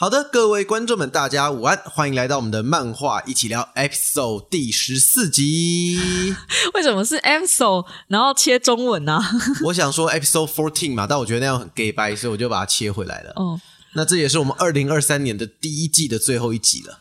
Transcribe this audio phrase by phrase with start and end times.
[0.00, 5.98] 好的，各位观众们，大家午安，欢迎来到我们的漫画一起聊 episode 第十四集。
[6.74, 9.18] 为什么是 episode，然后切中文呢、
[9.66, 13.32] 我想说 episode fourteen 嘛，但我觉得那样很 gay 白，所以我就把它切回来了。
[13.34, 13.60] 哦，
[13.94, 17.00] 那这也是我们二零二三年的第一季的最后一集了，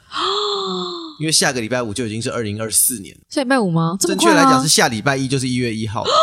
[1.21, 3.95] 因为下个礼拜五就已经是二零二四年，下礼拜五吗？
[3.99, 6.01] 正确来讲是下礼拜一就是一月一号。
[6.01, 6.07] 哦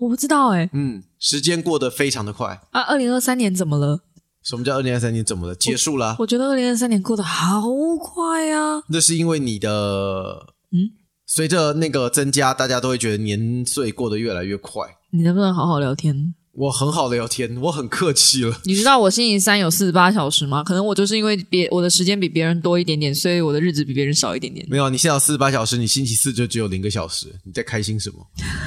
[0.00, 2.58] 我不知道哎、嗯，时间过得非常的快。
[2.70, 4.00] 啊，二零二三年怎么了？
[4.42, 5.54] 什么叫二零二三年怎么了？
[5.54, 6.16] 结束了啊？
[6.18, 7.62] 我觉得二零二三年过得好
[7.98, 8.82] 快啊！
[8.88, 10.90] 那是因为你的嗯，
[11.26, 14.82] 随着那个增加，大家都会觉得年岁过得越来越快。
[15.10, 16.34] 你能不能好好聊天？
[16.52, 18.60] 我很好聊天，我很客气了。
[18.64, 20.64] 你知道我星期三有四十八小时吗？
[20.64, 24.66] 可能我就是因为别我的时间比别人多一点点，所以我的日子比别人少一点点。
[24.68, 28.16] 没有，你现在有四十八小时，你星期四就只有零个小时，你在开心什么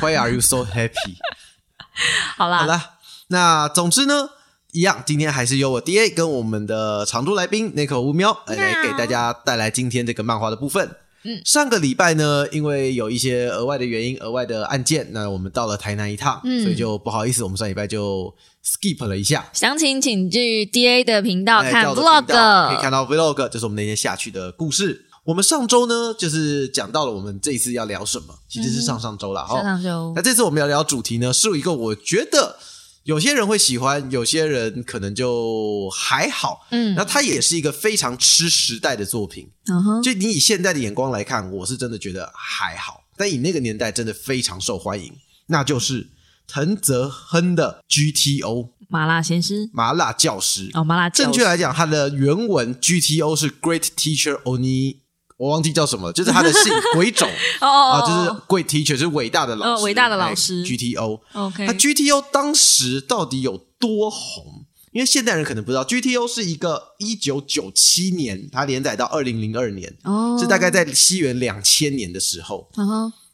[0.01, 1.15] ？Why are you so happy？
[2.37, 2.91] 好啦，好啦，
[3.27, 4.29] 那总之呢，
[4.73, 10.89] 一样，今天还是由我 D A 跟我们的常驻来宾那口乌喵来来给大家带来今天这个漫画的部分。
[11.25, 18.33] 嗯上个礼拜呢，因为有一些额外的原因、额外的案件，那我们到了台南一趟，嗯所以就不好意思，我们上礼拜就
[18.65, 19.47] skip 了一下。
[19.53, 22.81] 详情请去 D A 的频道看 vlog，可以。
[22.81, 25.05] 看到 vlog，就是我们那天下去的故事。
[25.23, 29.55] 我们上周呢，就是讲到了我们这一次要聊什么，其实是上上周了哈。
[29.55, 32.57] 上上周那这次我们要聊主题呢，是一个我觉得
[33.03, 36.67] 有些人会喜欢，有些人可能就还好。
[36.71, 36.95] 嗯。
[36.95, 39.49] 那它也是一个非常吃时代的作品。
[39.67, 45.13] 嗯哼，就你以现在的眼光来看，我是真的觉得还好，但以那个年代真的非常受欢迎，
[45.47, 46.09] 那就是
[46.47, 49.69] 藤泽亨的 GTO 麻辣先师。
[49.73, 50.69] 麻辣教师。
[50.73, 54.97] 哦，麻辣正确来讲，它的原文 GTO 是 Great Teacher Oni，
[55.37, 57.27] 我忘记叫什么了，就是他的姓鬼冢
[57.61, 61.19] 哦哦啊，哦，就是 Great Teacher 是伟大的老师，呃伟大的老师哎 GTO。
[61.33, 64.65] OK，他 GTO 当时到底有多红？
[64.91, 72.69] 因为现代人可能不知道，GTO 是一个一九九七年，它连载到二零零二年，哦，是大概在西元两千年的时候。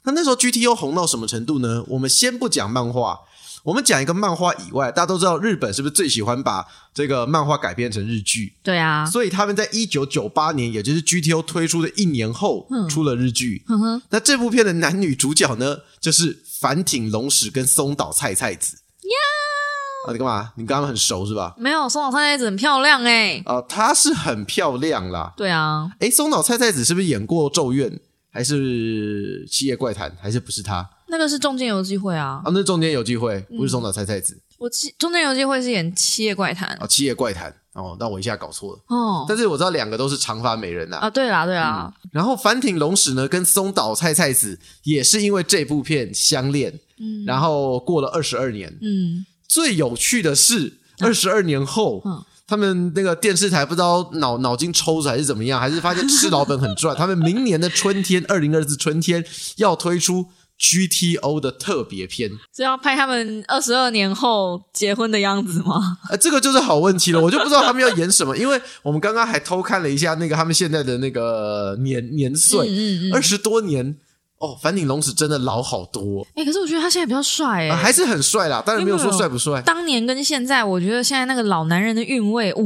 [0.04, 1.84] 那那时候 GTO 红到什么程度呢？
[1.90, 3.20] 我们先不讲漫画，
[3.64, 8.54] 我们讲一个漫画以外，大家都知道日本是不是最喜欢把这个漫画改编成日剧？
[8.64, 13.64] 对啊，所以他们在一九九八年，也就是 GTO 推出的一年后，出了日剧。
[13.68, 18.78] 嗯哼，那这部片的男女主角呢，就是反町隆史跟松岛菜菜子。
[18.78, 20.52] 呀啊，你干嘛？
[20.56, 21.54] 你跟他们很熟是吧？
[21.58, 25.34] 没有松岛菜菜子很漂亮哎，啊、她是很漂亮啦。
[25.36, 27.90] 对啊，诶，松岛菜菜子是不是演过《咒怨》
[28.32, 30.10] 还是《七夜怪谈》？
[30.22, 30.90] 还是不是她？
[31.10, 32.42] 那个是中间游记会啊。
[32.44, 34.40] 啊，，那中间有机会，不是松岛菜菜子。
[34.58, 36.70] 我记中间游记会是演《七夜怪谈。
[36.70, 38.80] 啊，《七夜怪谈》哦，那我一下搞错了。
[38.88, 47.24] 哦，但是我知道两个都是长发美人呐、啊，对啦对啦，然后反町隆史呢，跟松岛菜菜子也是因为这部片相恋，嗯。
[47.26, 48.70] 然后过了二十二年。
[48.82, 56.94] 嗯，最有趣的是，二十二年后，嗯他们那个电视台不知道脑脑筋抽着还是怎么样，还是发现吃老本很赚。
[56.98, 59.24] 他们明年的春天，二零二四春天
[59.58, 60.26] 要推出
[60.60, 62.30] GTO 的特别篇。
[62.56, 65.98] 是要拍他们二十二年后结婚的样子吗？
[66.10, 73.98] 呃，这个就是好问题了，我就不知道他们要演什么，因为我们刚刚还偷看了一下那个他们现在的那个年年岁，嗯嗯二十多年
[74.40, 79.62] 哦，反町隆史真的老好多、哎，可是我觉得他现在比较帅哎，啊还是很帅啦，当然没有说帅不帅。
[79.64, 82.64] 当年跟现在，我觉得现在那个老男人的韵味，哦，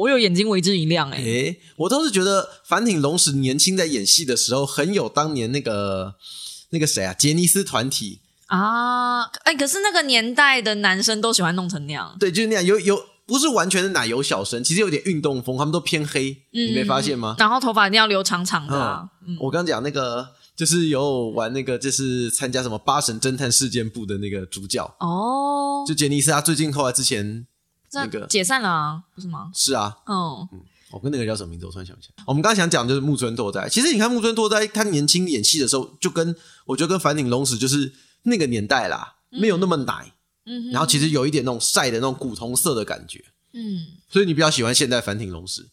[0.00, 6.14] 我有眼睛为之一亮哎、诶，我倒是觉得反町隆史年轻在演戏的时候，很有当年那个
[6.72, 17.36] 那个谁啊，杰尼斯团体，啊，哎，可是那个年代的男生都喜欢弄成那样，对，就是那样，有有不是完全的奶油小生，其实有点运动风，他们都偏黑，你没发现吗？
[17.38, 27.46] 然后头发一定要留长长的、啊，嗯，我刚讲那个就是有玩那个，就是参加什么八神侦探事件部的那个主角，哦，就杰尼斯，他最近后来之前
[27.92, 29.50] 那个解散了啊，不是吗？
[29.54, 30.48] 是啊，嗯，
[30.92, 31.66] 我跟那个叫什么名字？
[31.66, 32.24] 我突然想不起来。
[32.26, 36.36] 我们刚刚想讲就是木村拓哉，其实你看木村拓哉他年轻演戏的时候，就跟
[36.66, 37.92] 我觉得跟反町隆史就是
[38.22, 40.12] 那个年代啦，没有那么奶，
[40.46, 45.68] 嗯哼然后其实有一点那种晒的那种古铜色的感觉，嗯，所以你比较喜欢现代反町隆史。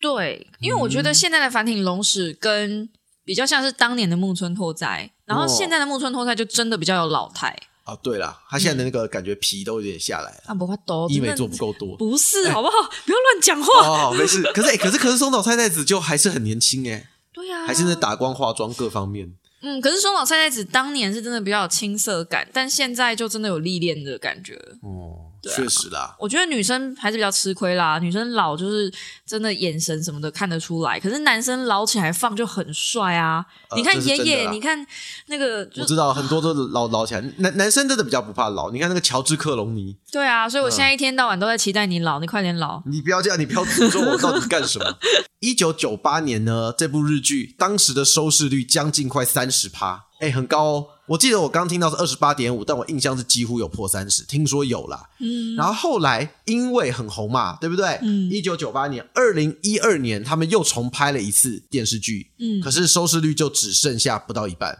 [0.00, 2.88] 对，因为我觉得现在的反町隆史跟
[3.24, 7.54] 比较像是当年的木村拓哉，然后哦现在的木村拓哉就真的比较有老态，
[7.90, 11.96] 啊，对了，他现在的那个感觉皮都有点下来了，啊，不怕多，医美做不够多。
[11.96, 12.74] 不是， 好不好？
[13.04, 13.86] 不要乱讲话。
[13.86, 14.42] 哦，没事。
[14.54, 19.34] 可是、欸可是可是松岛菜菜子就还是很年轻哎、 对呀、还是在打光化妆各方面。
[19.62, 24.54] 嗯，可是松岛菜菜子当年是真的比较有青涩感，但现在就真的有历练的感觉。
[24.82, 26.14] 哦，对啊确实啦。
[26.18, 28.92] 我觉得女生还是比较吃亏啦，女生老就是
[29.26, 33.44] 真的眼神什么的看得出来，可是男生老起来放就很帅啊！
[33.70, 34.86] 呃你看爷爷，这是真的啦你看
[35.26, 38.70] 那个就我知道很多都老老起来，男男生真的比较不怕老。
[38.70, 42.82] 你看那个乔治克隆尼，对啊，所以我嗯现在一天到晚都在期待你老，你快点老。
[42.86, 44.98] 你不要这样，你不要诅咒我到底干什么？
[45.40, 50.86] 一九九八年呢，这部日剧当时的收视率将近快三十趴，哎，很高哦。
[51.10, 55.10] 我记得我刚听到是二十八点五，但我印象是几乎有破三十，听说有啦。
[55.18, 57.98] 嗯，然后后来因为很红嘛，对不对？
[58.00, 64.70] 嗯一九九八年、二零一二年，他们又重拍了一次电视剧，嗯可是收视率就只剩下不到一半，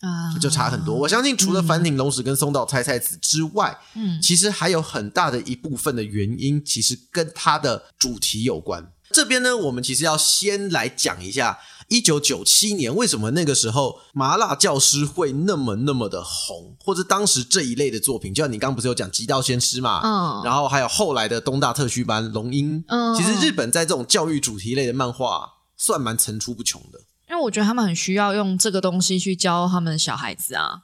[0.00, 0.94] 啊就差很多。
[0.94, 8.92] 我相信除了反町隆史跟松岛菜菜子之外，嗯其实还有很大的一部分的原因，其实跟它的主题有关。
[9.10, 11.58] 这边呢，我们其实要先来讲一下，
[11.88, 27.00] 一九九七年为什么那个时候麻辣教师会那么那么的红，或者当时这一类的作品，就像你刚刚不是有讲《极道先师》嘛，嗯然后还有后来的东大特区班、龙樱，嗯其实日本在这种教育主题类的漫画算蛮层出不穷的。
[27.28, 30.82] 因为我觉得他们很需要用这个东西去教他们的小孩子啊。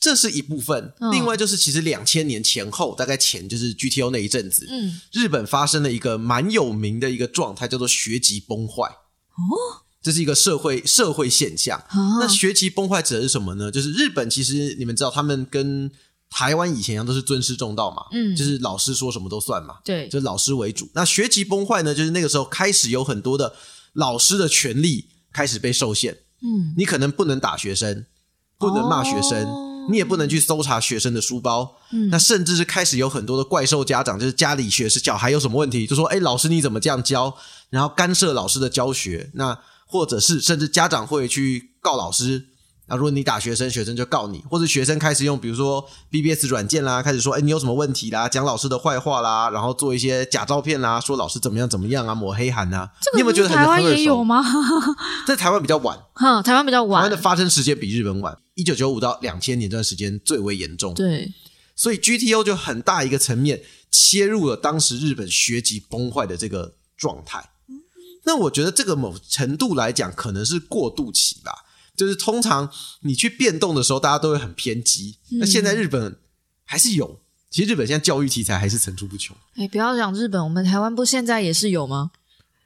[0.00, 8.84] 这是一部分，嗯另外就是其实两千年前后，大概前就是 GTO 那一阵子，嗯，日本发生了一个蛮有名的一个状态，叫做学籍崩坏。
[8.84, 11.76] 哦，这是一个社会社会现象。
[11.88, 13.72] 啊那学籍崩坏指的是什么呢？
[13.72, 15.90] 就是日本其实你们知道，他们跟
[16.30, 20.88] 台湾以前一样都是尊师重道嘛，嗯就是老师说什么都算嘛，对，就是老师为主。
[20.94, 23.54] 那学籍崩坏呢，就是那个时候开始有很多的
[23.94, 28.04] 老师的权利开始被受限，嗯，你可能不能打学生，
[28.58, 31.76] 不能骂学生，哦你也不能去搜查学生的书包。
[31.92, 37.36] 嗯那甚至是开始有很多的怪兽家长，就是家里学生小孩有什么问题，就说：“哎，老师你怎么这样教？”
[37.68, 39.30] 然后干涉老师的教学。
[39.34, 39.56] 那
[39.94, 42.46] 或者是甚至家长会去告老师。
[42.88, 52.90] 那如果你打学生，学生就告你，或者学生开始用比如说 BBS 软件啦，开始说：“哎，你有什么问题啦？”讲老师的坏话啦，然后做一些假照片啦，说老师怎么样怎么样啊，抹黑函啊。
[53.00, 53.80] 这个你有没有觉得很台湾？
[53.84, 54.42] 也有吗？
[55.28, 55.96] 在台湾比较晚。
[56.14, 57.16] 哈， 台湾比较晚台湾的。
[57.16, 61.32] 发生时间比日本晚，一九九五到两千年这段时间最为严重，对，
[61.76, 63.62] 所以 GTO 就很大一个层面
[63.92, 67.52] 切入了当时日本学籍崩坏的这个状态。
[68.24, 71.52] 那我觉得这个某程度来讲，可能是过渡期吧。
[71.96, 72.68] 就是通常
[73.02, 75.18] 你去变动的时候，大家都会很偏激。
[75.38, 76.16] 那现在日本
[76.64, 79.36] 还是有，其实日本现在教育题材还是层出不穷。
[79.54, 82.10] 哎，不要讲日本，我们台湾不现在也是有吗？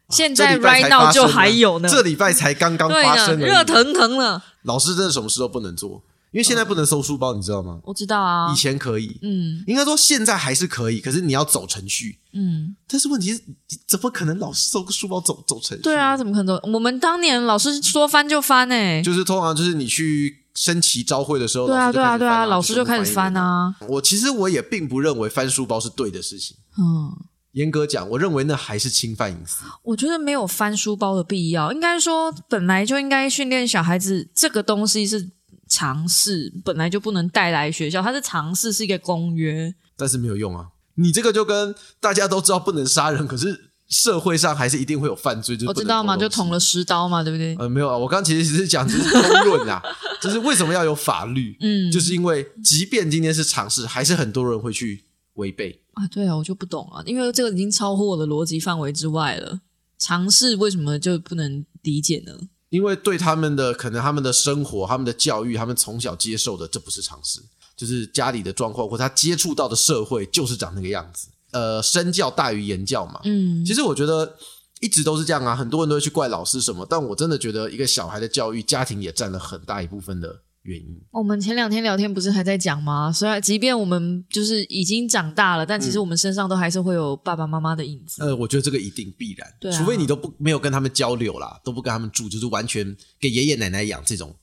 [0.09, 4.43] 现在 right 才 now 就还有呢，这礼拜才刚刚，发生热腾腾了。
[4.63, 7.81] 老师真的什么事都不能做，因为现在不能收书包，你知道吗？
[7.85, 12.19] 我知道啊以，前可以，嗯应该说现在还是可以，可是你要走程序。
[12.33, 13.41] 嗯，但是问题是，
[13.87, 15.83] 怎么可能老师收个书包走走程序？
[15.83, 16.71] 对啊，，怎么可能走？
[16.73, 23.75] 我们当年老师说翻就翻哎，就是通常就是你去升旗招会的时候，对啊对啊对啊，老师就开始翻啊。
[23.81, 26.57] 啊，我其实我也并不认为翻书包是对的事情。
[26.79, 27.27] 嗯。
[27.53, 29.65] 严格讲，我认为那还是侵犯隐私。
[29.83, 35.31] 我觉得没有翻书包的必要，应该说本来就应该训练小孩子，这个东西是
[35.69, 39.75] 尝试，本来就不能带来学校，它是尝试，是一个公约。
[39.97, 40.69] 但是没有用啊！
[40.95, 47.55] 你这个就跟大家都知道不能杀人，可是社会上还是一定会有犯罪，就是我知道嘛，就捅了十刀嘛，对不对？
[47.57, 49.83] 呃，没有啊，我刚其实只是讲只是公论啊，
[50.21, 51.57] 就是为什么要有法律？
[51.61, 55.05] 嗯就是因为即便今天是尝试，还是很多人会去
[55.35, 55.83] 违背。
[55.95, 59.61] 啊，对啊，我就不懂啊，因为这个已经超乎我的逻辑范围之外了。
[59.99, 62.33] 尝试为什么就不能理解呢？
[62.71, 67.41] 因为对他们的可能他们的生活、他们的教育、他们从小接受的，这不是常识，
[67.77, 71.29] 就是家里的状况或他接触到的社会就是长那个样子。
[71.53, 73.21] 呃，身教大于言教嘛。
[73.25, 74.37] 嗯其实我觉得
[74.81, 81.01] 一直都是这样啊，很多人都会去怪老师什么，但我真的觉得一个小孩的教育，家庭也占了很大一部分的原因。
[81.11, 83.11] 我们前两天聊天不是还在讲吗？
[83.11, 88.23] 虽然即便我们就是已经长大了，但其实我们身上都还是会有爸爸妈妈的影子。
[88.23, 94.37] 呃，我觉得这个一定必然，对啊除非你都不没有跟他们交流啦，都不跟他们住，就是完全给爷爷奶奶养这种，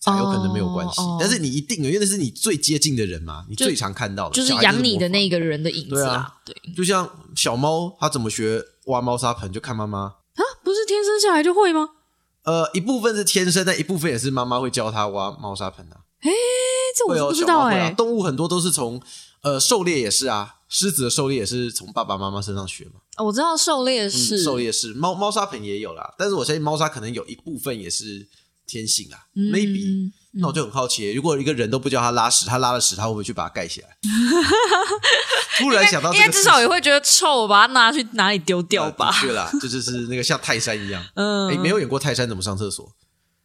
[0.00, 1.00] 才有可能没有关系。
[1.00, 6.32] 哦哦但是你一定有，因为那是你最接近的人嘛，你最常看到的，就是养你的那个人的影子啊。
[6.44, 9.98] 对就像小猫，它怎么学挖猫砂盆，就看妈妈。
[10.00, 11.88] 啊，不是天生下来就会吗？
[12.44, 15.96] 呃，一部分是天生，但一部分也是妈妈会教它挖猫砂盆啊。
[16.20, 16.30] 哎，
[16.96, 17.90] 这我不知道哎。
[17.92, 19.00] 动物很多都是从
[19.42, 23.00] 呃狩猎也是啊，狮子的狩猎也是从爸爸妈妈身上学嘛。
[23.16, 28.26] 哦我知道狩猎嗯是狩猎是猫猫砂盆也有啦，但是我相信猫砂可能有一部分也是
[28.66, 33.88] 天性啊、嗯 m a y b e 那我就很好奇，如果一个人都不叫他拉屎，他拉了屎，他会不会去把它盖起来？
[35.58, 39.18] 突然想到这应个事情，该至少也会觉得臭，把它拿去哪里丢掉吧呃的？
[39.20, 41.04] 确啦，就就是那个像泰山一样。
[41.14, 42.84] 嗯，哎，没有演过泰山怎么上厕所？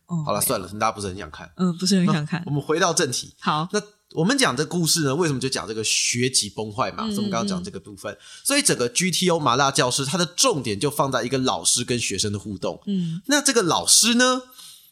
[0.08, 1.52] 哦好了，算了，大家不是很想看。
[1.58, 2.52] 嗯，不是很想看我。
[2.52, 3.80] 们回到正题，好，那
[4.16, 7.04] 我们讲这故事呢，为什么就讲这个学籍崩坏嘛？
[7.04, 12.82] 所以我们刚刚讲这个部分，所以整个 GTO 麻辣教师它的重点就放在一个老师跟学生的互动。
[12.88, 14.42] 嗯，那这个老师呢，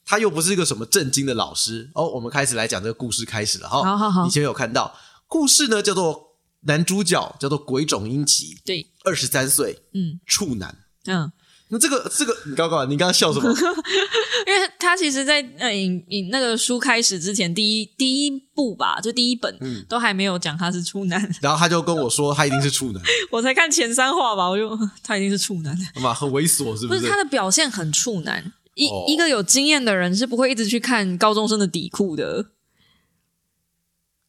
[0.07, 2.07] 他又不是一个什么正经的老师哦。
[2.07, 3.83] 我们开始来讲这个故事开始了哈。
[3.83, 4.97] 好好好你前面有看到
[5.27, 10.75] 故事呢，叫做男主角叫做鬼冢英吉，对，二十三岁，嗯处男。
[11.05, 11.31] 嗯，
[11.69, 13.49] 那这个这个，你刚刚你刚刚笑什么？
[14.47, 26.87] 因为他其实在，呃影影那个书开始之前，第一第一部吧，就第一本、嗯都还没有讲他是处男， 然后他就跟我说，他一定是处男， 我才看前三话吧，我就他一定是处男，嘛，很猥琐，是是？
[26.87, 28.53] 不是他的表现很处男。
[28.77, 32.45] 一、哦一个有经验的人是不会一直去看高中生的底裤的。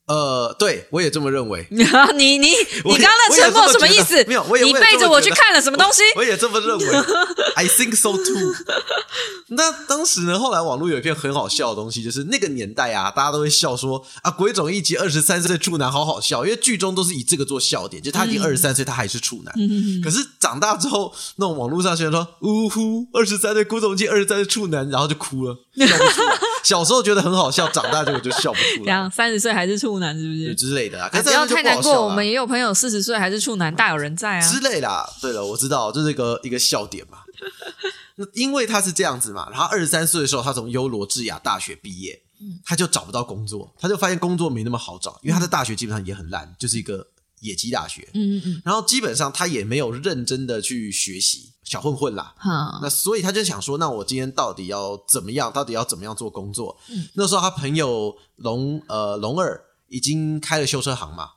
[0.08, 1.66] 呃，对我也这么认为。
[1.70, 2.48] 你你
[2.84, 4.24] 你刚刚的沉默什么意思？
[4.26, 6.02] 没有我也你背着我去看了什么东西？
[6.16, 6.86] 我也这么认为，
[7.54, 8.54] I think so too。
[9.48, 19.54] 那当时呢，后来网络有一篇很好笑的东西，就是那个年代啊，大家都会笑说啊，鬼冢一集二十三岁的处男好好笑，因为剧中都是以这个做笑点，就他已经二十三岁，他还是处男。
[20.02, 26.38] 可是长大之后，那种网络上宣传说，呜呼，二十三岁古董记二十三岁处男，然后就哭了，笑不出来。
[26.68, 30.34] 小时候觉得很好笑，长大结果就笑不出来， 这样三十岁还是处男是不？
[30.34, 31.08] 是之类的啊。
[31.08, 34.60] 可是不要太难过，我们也有朋友四十岁还是处男，大有人在啊之。
[34.60, 35.08] 类啦。
[35.22, 37.20] 对了，我知道，这是一个一个笑点嘛。
[38.16, 42.20] 那 因为他是这样子嘛，然后二十三岁的时候，他从优罗智雅大学毕业，
[42.66, 47.06] 他就找不到工作，他就发现工作没那么好找，因为他的大学基本上也很烂，就是一个
[47.40, 48.08] 野鸡大学。
[48.14, 52.34] 嗯嗯嗯，然后基本上他也没有认真的去学习，小混混啦。
[52.38, 55.52] 好，那所以他就想说，那我今天到底要怎么样？
[55.52, 56.76] 到底要怎么样做工作？
[56.90, 61.28] 嗯那时候他朋友龙呃龙二已经开了修车行嘛，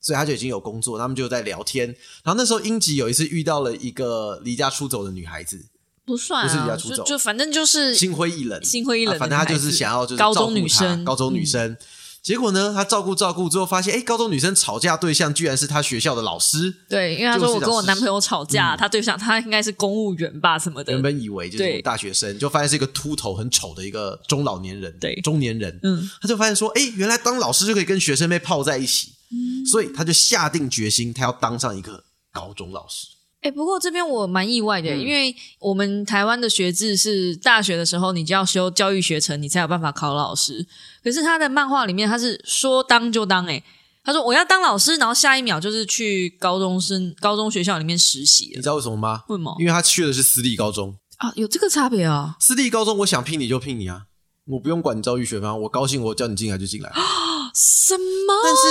[0.00, 1.86] 所以他就已经有工作，他们就在聊天。
[2.22, 5.66] 然后那时候英吉有一次遇到了一个离家出走的女孩子，
[6.04, 11.76] 不算不是离家啊，出走就就反正就是心灰意冷，心灰意冷啊反正他就是想要就是高中照顾她女生高中女生。
[12.22, 16.74] 结果呢，他照顾照顾之后，发现哎，高中女生吵架对象居然是他学校的老师。
[16.88, 20.92] 对，因为他说我跟我男朋友吵架，他对象他应该是公务员吧什么的。
[20.92, 25.14] 原，本以为就是大学生，就发现是一个秃头很丑的一个中老年人，对。
[25.22, 25.80] 中年人。
[25.82, 29.64] 嗯，他就发现说，哎，原来当老师就可以跟学生妹泡在一起，嗯。
[29.64, 33.06] 所以他就下定决心，他要当上一个高中老师。
[33.40, 40.66] 哎，不过这边我蛮意外的，嗯因为我们台湾的学制是大学的时候你就要修教育学程，你才有办法考老师。
[41.04, 43.62] 可是他的漫画里面他是说当就当，哎，
[44.02, 48.50] 他说我要当老师，然后下一秒就是去高中生高中学校里面实习。
[48.54, 49.22] 你知道为什么吗？
[49.28, 51.32] 为什么因为他去的是私立高中，啊？
[51.36, 52.36] 有这个差别啊？
[52.40, 54.06] 私立高中我想聘你就聘你啊，
[54.46, 56.90] 我不用管你教育学分啊，我高兴我叫你进来就进来。
[57.54, 58.34] 什么？
[58.42, 58.62] 但是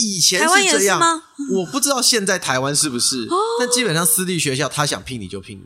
[0.00, 1.22] 以前是这样，是吗？
[1.52, 3.28] 我不知道现在台湾是不是，
[3.58, 5.64] 但基本上私立学校他想聘你就聘你。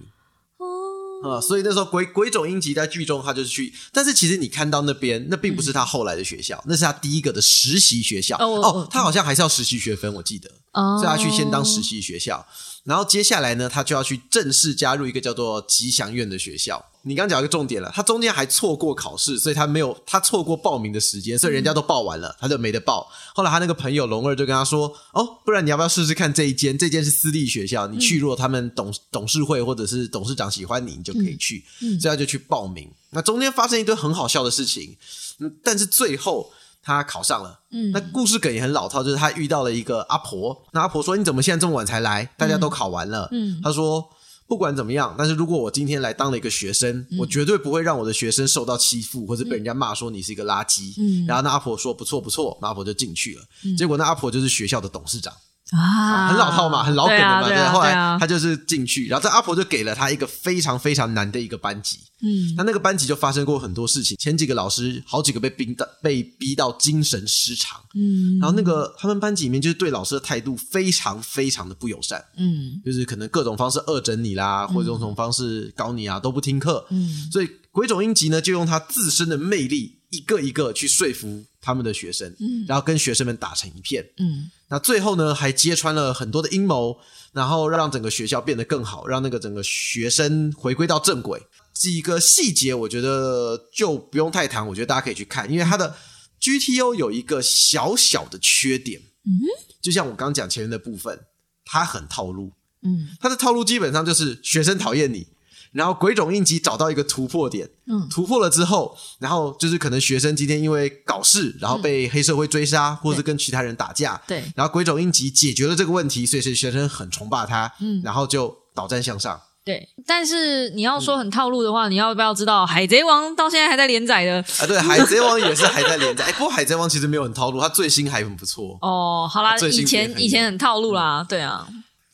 [0.58, 8.36] 哦，啊、所以那时候鬼鬼冢英吉在剧中他就是去，但是其实你看到那边，那并不是他后来的学校，那是他第一个的实习学校。
[8.38, 12.46] 哦他好像还是要实习学分，我记得，哦所以他去先当实习学校，
[12.84, 16.84] 然后接下来呢，他就要去正式加入一个叫做吉祥院的学校。
[17.06, 23.10] 你刚讲一个重点了，他中间还错过考试，所以他没有他错过报名的时间，所以人家都报完了，他就没得报。
[23.34, 26.76] 后来他那个朋友龙二就跟他说：“哦，不然你要不要试试看这一间？
[26.78, 31.62] 这间是私立学校，你去如果他们董董事会或者是董事长喜欢你，你就可以去。
[31.78, 32.90] 所以他就去报名。
[33.10, 34.96] 那中间发生一堆很好笑的事情，
[35.40, 36.50] 嗯，但是最后
[36.84, 37.58] 他考上了。
[37.72, 42.30] 嗯那故事梗也很老套，就是他遇到了一个阿婆，那阿婆说：“你怎么现在这么晚才来？
[42.36, 43.28] 大家都考完了。
[43.32, 44.08] 嗯他说。
[44.46, 50.92] 不管怎么样，但是如果我今天来当了一个学生，嗯我绝对不会让我的学生受到欺负，或者被人家骂说你是一个垃圾。
[50.98, 53.42] 嗯然后那阿婆说不错不错，那阿婆就进去了。
[53.78, 55.32] 结果那阿婆就是学校的董事长，
[55.70, 57.48] 啊，很老套嘛，很老梗的嘛。
[57.48, 61.98] 对啊，后来他就是进去，然后这阿婆就给了他一个非常非常难的一个班级。
[62.22, 62.54] 嗯。
[62.56, 68.38] 那那个班级就发生过很多事情，前几个老师好几个被逼到被逼到精神失常，嗯。
[68.40, 72.80] 然后那个他们班级里面就是对老师的态度非常非常的不友善，嗯。
[72.84, 76.86] 就是可能各种方式恶整你啦，或者用什么方式搞你啊，都不听课。
[76.90, 77.28] 嗯。
[77.32, 84.04] 所以鬼冢英吉呢，就用他自身的魅力，一个一个去说服他们的学生，嗯然后跟学生们打成一片。
[84.18, 86.98] 嗯那最后呢，还揭穿了很多的阴谋，
[87.32, 91.40] 然后让整个学校变得更好，让那个整个学生回归到正轨。
[91.72, 95.96] 几个细节，我觉得就不用太谈，我觉得大家可以去看，因为它的
[96.40, 99.32] GTO 有一个小小的缺点，嗯
[99.80, 101.18] 就像我刚刚讲前面的部分，
[101.64, 102.52] 它很套路，
[102.82, 105.26] 嗯它的套路基本上就是学生讨厌你。
[105.74, 124.36] 然后鬼冢应急找到一个突破点，嗯突破了之后，然后就是可能学生今天因为搞事，然后被黑社会追杀，或者是跟其他人打架，嗯对然后鬼冢英吉解决了这个问题，所以是学生很崇拜他，嗯然后就导战向上，对，但是你要说很套路的话，你要不要知道《海贼王》到现在还在连载的？
[124.36, 126.24] 啊，对，《海贼王》也是还在连载。
[126.26, 128.78] 哎，不过《海贼王》其实没有很套路，它最新还很不错。
[128.82, 131.66] 哦，好啦，以前以前很套路啦，对啊，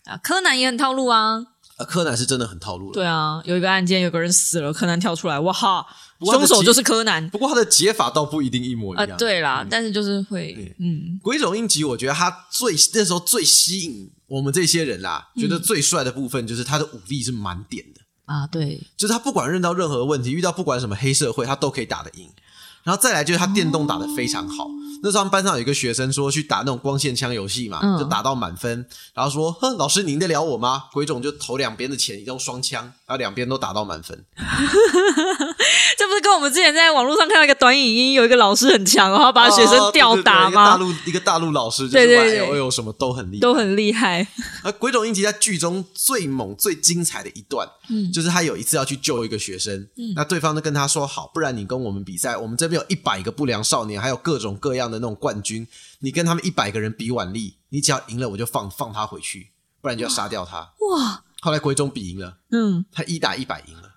[0.05, 1.45] 啊，柯南也很套路啊。
[1.80, 2.92] 啊，柯南是真的很套路。
[2.92, 5.87] 对啊，有一个案件，有个人死了，柯南跳出来，哇哈，
[6.20, 7.28] 凶手就是柯南。
[7.30, 9.16] 不过他的解法倒不一定一模一样。
[9.16, 18.00] 对啦，但是就是会，嗯，鬼冢英吉，我觉得他最那时候最吸引我们这些人啦，觉得最帅的部分就是他的武力是满点的。
[18.26, 22.28] 啊，对，就是他不管认到任何问题，遇到不管什么黑社会，他都可以打得赢。
[22.82, 24.68] 然后再来就是他电动打得非常好。
[25.02, 28.84] 那时候班上有一个学生说去打那种光线枪游戏嘛，就打到满分，
[29.14, 34.25] 然后说：“哼，老师，你赢得了我吗？”鬼冢就投两边的钱，用双枪，然后两边都打到满分。
[36.00, 40.71] 这不是跟我们之前在网络上看到一个短影音，有一个老师很强，然后把学生吊打吗？
[40.71, 44.26] 大陆一个大陆老师，对对对，有什么都很厉害，都很厉害。
[44.62, 55.69] 而鬼冢英吉在剧中最猛、最精彩的一段，嗯，就是他有一次要去救一个学生，嗯，那对方就跟他说：“好，不然你跟我们比赛，我们这边有一百个不良少年，还有各种各样的那种冠军。”
[56.00, 59.50] 你跟他们一百个人比腕力，你只要赢了，我就放放他回去，
[59.83, 60.61] 不然就要杀掉他。
[60.88, 61.25] 哇！
[61.42, 63.89] 后来鬼冢比赢了，嗯，他一打一百赢了，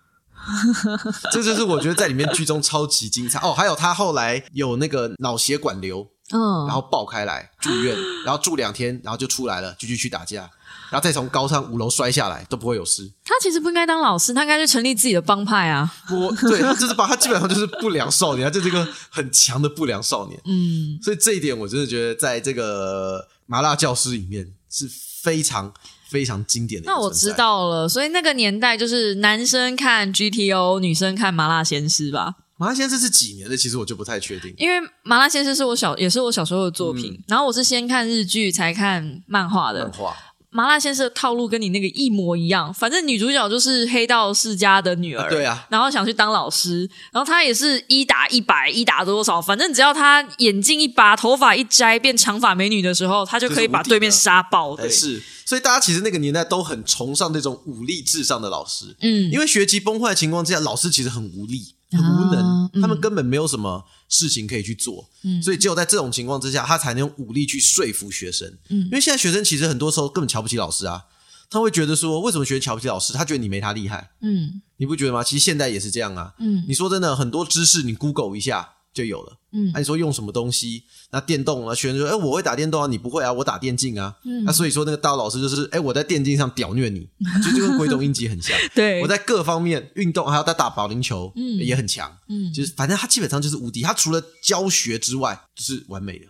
[1.31, 3.53] 这就是我觉得在里面剧中超级精彩哦。
[3.53, 10.49] 还有他后来有那个脑血管瘤，嗯，然后爆开来住院，然后住两天，然后就出来了，继续去打架。
[10.89, 13.11] 然后再从高山五楼摔下来都不会有事。
[13.25, 15.91] 他其实不应该当老师，他应该去成立自己的帮派啊。
[16.11, 20.39] 我，对，他就是把他基本上就是不良少年，他就是一个很强的不良少年。
[20.45, 24.87] 嗯，所以这一点我真的觉得在这个麻辣教师里面是
[25.23, 25.73] 非常
[26.13, 26.85] 非常经典的。
[26.85, 32.35] 那我知道了，所以那个年代就是男生看 GTO，女生看麻辣鲜师吧？
[32.57, 33.57] 麻辣鲜师是几年的？
[33.57, 39.85] 其实我就不太确定，因为麻辣鲜师是我小也是我小时候的作品，然后我是先看日剧才看漫画的。
[39.85, 40.15] 漫画。
[40.53, 54.75] 麻辣先生的套路跟你那个一模一样，反正女主角就是黑道世家的女儿，对啊，然后想去当老师，然后她也是一打一百，一打多少，反正只要她眼镜一拔，头发一摘，变长发美女的时候，她就可以把对面杀爆。
[54.75, 61.75] 对，是，所以大家其实那个年代都很崇尚那种武力至上的老师，嗯，因为学籍崩坏的情况之下，老师其实很无力。
[61.99, 65.09] 无能，他们根本没有什么事情可以去做，
[65.41, 68.57] 所以只有在这种情况之下，他才能用武力去说服学生。
[68.69, 71.03] 因为现在学生其实很多时候根本瞧不起老师啊，
[71.49, 73.13] 他会觉得说，为什么学生瞧不起老师？
[73.13, 74.11] 他觉得你没他厉害。
[74.21, 75.23] 嗯，你不觉得吗？
[75.23, 76.33] 其实现在也是这样啊。
[76.39, 78.69] 嗯，你说真的，很多知识你 Google 一下。
[78.93, 80.83] 就有了，嗯，那你说用什么东西？
[81.11, 87.09] 那电动啊，学生说，哎，我会打电动啊，你不会啊，我打电竞啊，嗯，那所以说那个大老师就是，哎，我在电竞上屌虐你，
[87.43, 96.25] 就就跟鬼冢英吉很像， 对，我在各方面运动还有在打保龄球，嗯，也很强，嗯，就是反正他基本上就是无敌，他除了教学之外就是完美的。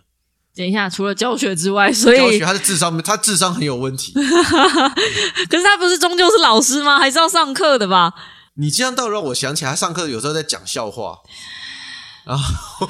[0.56, 4.12] 等一下，除了教学之外，所以教学他的智商，他智商很有问题，
[5.50, 6.98] 可是他不是终究是老师吗？
[6.98, 8.14] 还是要上课的吧？
[8.56, 11.18] 你这样倒让我想起来，他上课有时候在讲笑话。
[12.24, 12.88] 然后，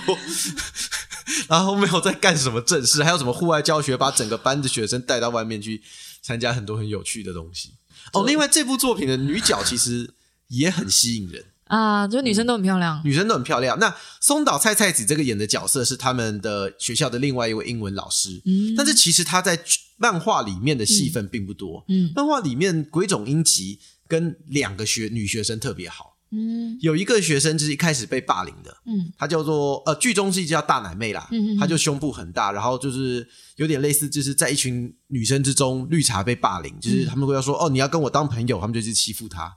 [1.48, 5.82] 然后没有在干什么正事，还有什么户外教学，把整个班的学生带到外面去
[6.22, 7.74] 参加很多很有趣的东西。
[8.12, 10.14] 哦，另外这部作品的女角其实
[10.48, 11.44] 也很吸引人。
[11.66, 13.78] 啊，就女生都很漂亮，女生都很漂亮。
[13.78, 19.58] 那松岛菜菜子这个演的角色是他们的学校的另外一位英文老师，嗯，但是其实她在
[19.96, 26.13] 漫画里面的戏份并不多，嗯，漫画里面鬼冢英吉跟两个学女学生特别好。
[26.34, 39.56] 嗯，有一个学生就是一开始被霸凌的，嗯，他叫做呃，剧中是一叫大奶妹啦，嗯，他就胸部很大，然后就是有点类似，就是在一群女生之中，绿茶被霸凌，就是他们会要说哦，你要跟我当朋友，他们就去欺负他，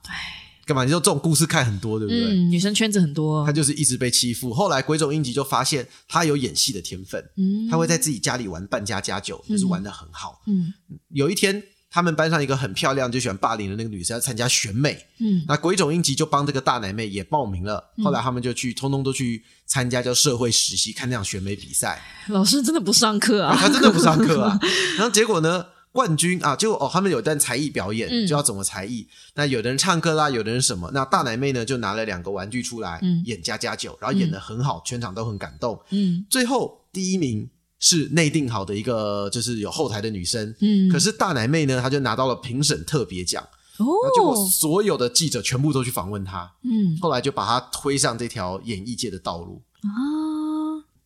[0.66, 0.84] 干嘛？
[0.84, 2.26] 你说这种故事看很多，对不对？
[2.26, 4.54] 嗯，女生圈子很多，她就是一直被欺负。
[4.54, 10.74] 后来鬼冢英吉就发现她有演戏的天分，嗯，他会在自己家里玩扮家家酒，就是玩的很好，嗯，
[11.10, 11.63] 有一天。
[11.98, 17.84] 他们班上一个很漂亮、就喜欢霸凌的那个女生要参加选美，嗯，那鬼冢英吉就帮这个大奶妹也报名了。
[18.04, 22.00] 后来他们就去，通通都去参加叫社会实习，看那场选美比赛。
[22.28, 23.58] 老师真的不上课啊？
[23.60, 24.60] 他真的不上课啊？
[24.96, 25.66] 然后结果呢？
[25.92, 29.08] 冠军啊，结果哦，他们有段才艺表演，就要怎么才艺？
[29.34, 30.92] 那有的人唱歌啦，有的人什么？
[30.94, 35.82] 那大奶妹呢，就拿了两个玩具出来演家家酒，然后演的很好，全场都很感动。
[35.90, 37.50] 嗯，最后第一名。
[37.80, 40.56] 是内定好的一个，就是有后台的女生。
[40.60, 43.44] 嗯，可是大奶妹呢，她就拿到了评审特别奖。
[43.78, 43.86] 哦，
[44.16, 46.52] 结果所有的记者全部都去访问她。
[46.63, 49.62] 嗯，后来就把她推上这条演艺界的道路。
[49.82, 49.88] 啊，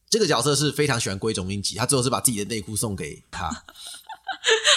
[0.10, 3.50] 这个角色是非常喜欢龟冢英吉，他最后是把自己的内裤送给他。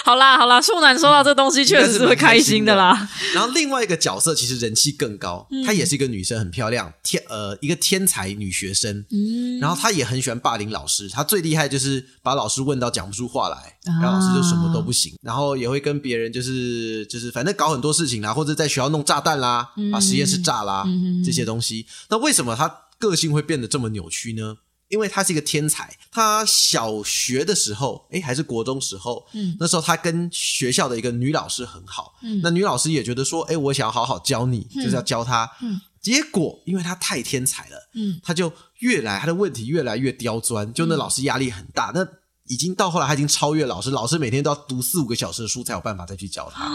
[0.03, 3.07] 好 啦好啦，处男收到这东西确实是会开心的啦。
[3.33, 9.05] 然后另外一个角色其实人气更高，嗯她也是一个女生，很漂亮，天呃一个天才女学生。
[9.11, 13.55] 嗯，然后她也很喜欢霸凌老师，她最厉害就是把老师问到讲不出话来，
[13.91, 21.85] 啊然后老师就什么都不行，然后也会跟别人就是就是反正搞很多事情啦，或者在学校弄炸弹啦，把实验室炸啦、嗯这些东西。
[22.09, 24.57] 那为什么她个性会变得这么扭曲呢？
[24.95, 35.51] 因为他是一个天才，他小学的时候，诶，还是国中时候，嗯那时候他跟学校的一个女老师很好，嗯那女老师也觉得说，诶，我想要好好教你，就是要教他。
[35.61, 42.07] 嗯结果因为他太天才了，嗯他就越来他的问题越来越刁钻，就那老师压力很大，那
[42.47, 46.69] 已经到后来他已经超越老师，老师每天都要读四五个小时的书才有办法再去教他。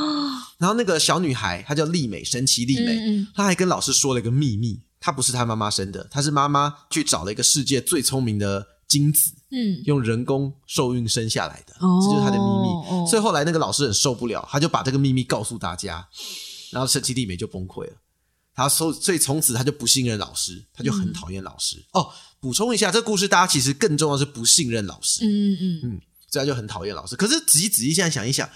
[0.58, 12.68] 然后那个小女孩她叫丽美，神奇丽美，嗯嗯她还跟老师说了一个秘密，她不是他妈妈生的，他是妈妈去找了一个世界最聪明的精子，嗯用人工受孕生下来的，哦这就是他的秘密。
[12.90, 16.06] 哦所以后来那个老师很受不了，他就把这个秘密告诉大家，
[16.70, 17.94] 然后神奇丽美就崩溃了。
[18.52, 21.82] 他所所以从此他就不信任老师，他就很讨厌老师。
[21.92, 27.16] 哦，补充一下，这个故事大家其实更重要是不信任老师，嗯嗯嗯，所以他就很讨厌老师。
[27.16, 28.46] 可是仔细仔细现在想一想，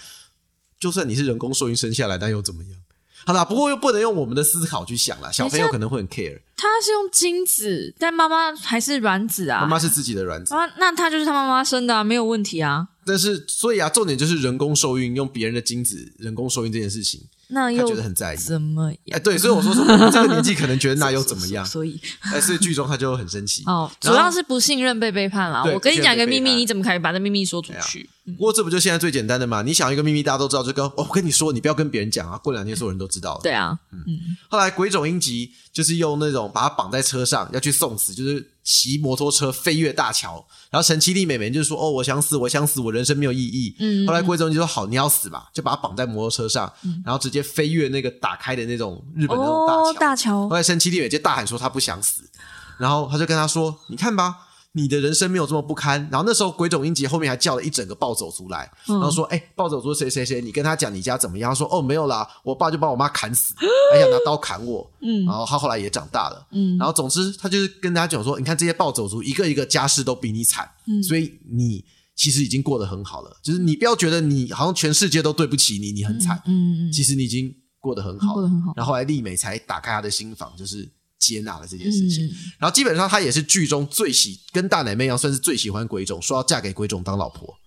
[0.79, 2.79] 就算你是人工受孕生下来，那又怎么样？
[3.25, 6.39] 好啦，不过又不能用我们的思考去想啦，小朋友可能会很 care。
[6.55, 9.61] 他是用精子，但妈妈还是卵子啊。
[9.61, 12.87] 妈妈是自己的卵子，啊，那他就是他妈妈生的啊，没有问题啊。
[13.05, 18.37] 但是所以啊，重点就是人工受孕，用别人的精子人工受孕这件事情，他那又觉得很在意。
[18.37, 19.21] 怎么哎，样？
[19.21, 19.73] 对，所以我说
[20.11, 21.65] 这个年纪可能觉得那又怎么样？
[21.65, 23.63] 所以哎，所以剧中他就很生气。
[23.65, 25.63] 哦，主要是不信任被背叛了。
[25.73, 28.09] 我跟你讲一个秘密，你怎么可以把这秘密说出去？
[28.25, 29.61] 不过这不就现在最简单的嘛？
[29.61, 32.37] 你想一个秘密，大家都知道，就跟哦，我跟你说，你不要跟别人讲啊。
[32.39, 33.41] 过两天所有人都知道了。
[33.43, 34.05] 对啊，嗯
[34.49, 43.75] 后来鬼冢英吉就是用那种把他绑在车上要去送死，就是骑摩托车飞越大桥，然后神奇丽美美就是说哦，我想死，我想死，我人生没有意义。
[43.79, 46.73] 嗯后来贵州就说好，你要死吧，就把他绑在摩托车上，
[47.05, 49.89] 然后直接飞越那个打开的那种日本的那种大桥。
[49.89, 52.23] 哦，大桥后来神奇丽美就大喊说他不想死，
[52.79, 54.44] 然后他就跟他说：“你看吧，
[54.75, 63.55] 你的人生没有这么不堪。”然后那时候鬼冢英杰后面还叫了一整个暴走族来，然后说：“哎、暴走族谁谁谁，你跟他讲你家怎么样？”他说：“哦，没有啦，我爸就把我妈砍死，
[63.91, 65.25] 还想拿刀砍我。”嗯。
[65.25, 66.77] 然后他后来也长大了，嗯。
[66.77, 71.01] 然后总之他就是跟大家讲说：“你看这些暴走族一个一个家世都比你惨，嗯。
[71.01, 71.83] 所以你。”
[72.17, 78.71] 其实已经过得很好了，就是你不要觉得你好像全世界都对不起你，你很惨，嗯嗯其实你已经过得很好了，过得很好。
[78.73, 82.25] 然后后来丽美才打开他的心房，就是接纳了这件事情。
[82.25, 87.57] 嗯然后基本上他也是剧中最喜跟大奶妹一样，算是最喜欢鬼冢，说要嫁给鬼冢当老婆。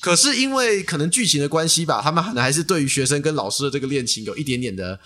[0.00, 5.00] 可是因为可能剧情的关系吧，他们可能还是对于学生跟老师的这个恋情有一点点的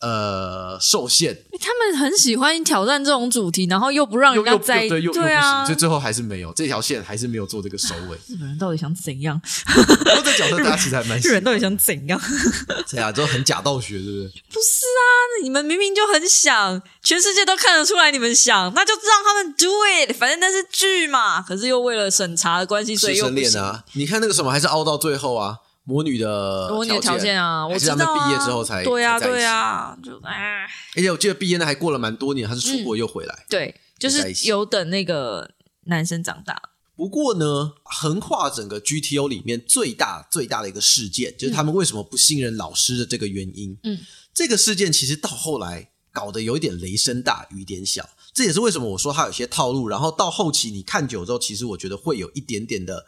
[0.00, 8.16] 呃受限，嗯，他们很喜欢挑战这种主题，然后又不让人家在又对啊行，所以，最后还是没有这条线，还是没有做这个收尾。
[8.28, 9.40] 日本人到底想怎样？
[9.66, 12.20] 不过这角色大家其实还蛮喜欢日本人到底想怎样？
[12.90, 14.28] 对啊，就很假道学，对不对？
[14.50, 21.42] 不是啊，你们明明就很想，全世界都看得出来你们想，那就让他们 do it，反正那是剧嘛。
[21.42, 23.50] 可是又为了审查的关系，所以师生又不行。
[23.52, 25.56] 恋啊，你看那个什么，还是凹到最后啊，
[25.90, 28.28] 魔女的魔女的条件啊，我还是他们知道啊。
[28.28, 33.46] 毕业之后才对啊，才在一起对啊，就哎，而且我记得毕业呢还过了蛮多年，他是出国又回来。
[33.48, 35.50] 对，就是有等那个
[35.86, 36.70] 男生长大。
[36.94, 43.76] 不过呢，横跨整个 GTO 里面最大最大的一个事件，就是他们为什么不信任老师的这个原因。
[43.82, 43.98] 嗯，
[44.32, 49.88] 这个事件其实到后来搞得有一点雷声大雨点小，这也是为什么我说他有些套路。
[49.88, 53.06] 然后到后期你看久之后，其实我觉得会有一点点的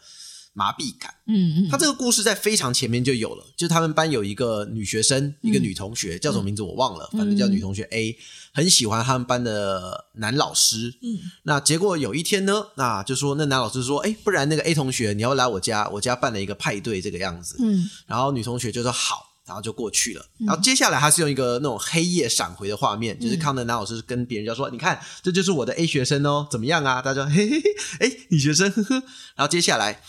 [0.52, 1.14] 麻痹感。
[1.26, 8.16] 嗯嗯他这个故事在非常前面就有了，就是他们班有一个女学生，一个女同学，叫什么名字我忘了，反正叫女同学 A，
[8.52, 10.94] 很喜欢他们班的男老师。
[11.02, 17.56] 嗯，那结果有一天呢，那就说那男老师说，哎，不然那个 A 同学你要来我家，我家办了一个派对这个样子。
[17.60, 19.28] 嗯然后女同学就说好。
[19.44, 27.62] 然后就过去了，然后接下来他是用一个那种黑夜闪回的画面，就是康德男老师跟别人家说：“你看，这就是我的 A 学生哦，怎么样啊？”大家说：“嘿嘿嘿，
[27.98, 28.94] 哎，女学生，呵呵。”
[29.34, 30.00] 然后接下来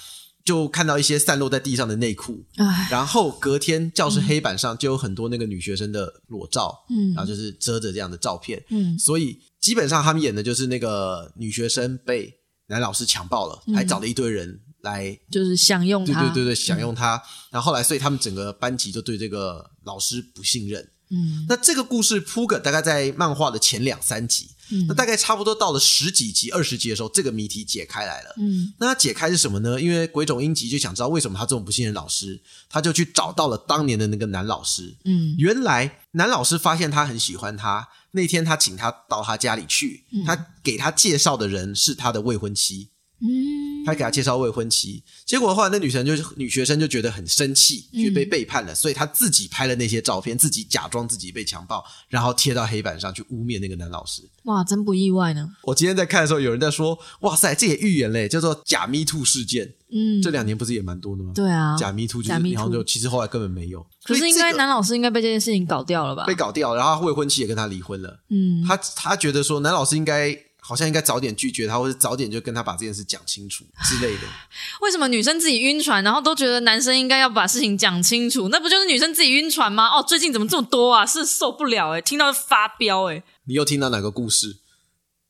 [0.43, 12.33] 就看到一些散落在地上的内裤，哎，然后隔天教室黑板上就有很多那个女学生的裸照，嗯然后就是遮着这样的照片，嗯所以基本上他们演的就是那个女学生被
[12.67, 16.21] 男老师强暴了，还找了一堆人来，就是享用他。
[16.21, 17.21] 对对对对，享用他。
[17.49, 20.81] 然后后来，所以他们整个班级就对这个老师不信任。
[21.09, 28.33] 嗯那这个故事铺梗大概在漫画的前两三集，嗯那大概差不多到了十几集、二十集的时候，这个谜题解开来了。
[28.39, 29.79] 嗯那他解开是什么呢？
[29.79, 34.95] 因为鬼冢英吉就想知道为什么他这么不信任老师，他就去找到了当年的那个男老师。
[35.05, 42.89] 嗯原来男老师发现他很喜欢他，那天他请他到他家里去，他给他介绍的人是他的未婚妻。
[43.23, 54.21] 嗯他给他介绍未婚妻，结果后来那女生就女学生就觉得很生气，觉得被背叛了，所以她自己拍了那些照片，自己假装自己被强暴，然后贴到黑板上去污蔑那个男老师。
[54.43, 55.49] 哇，真不意外呢。
[55.63, 61.33] 我今天在看的时候，有人在说：“哇塞，这也预言嘞，叫做假 Me Too 事件。”嗯，这两年不是也蛮多的吗？
[61.35, 66.33] 对啊，假 Me Too 然后就其实后来根本没有，可是应该这个男老师应该被这件事情搞掉了吧被？
[66.33, 68.21] 搞掉，然后未婚妻也跟他离婚了。
[68.29, 74.21] 嗯，他他觉得说男老师应该好像应该早点拒绝他，或者早点就跟他把这件事讲清楚之类的。
[74.81, 78.47] 为什么女生自己晕船，然后都觉得男生应该要把事情讲清楚？
[78.47, 79.89] 那不就是女生自己晕船吗？
[79.89, 81.05] 哦，最近怎么这么多啊？
[81.05, 84.57] 是受不了哎、听到就发飙哎、你又听到哪个故事？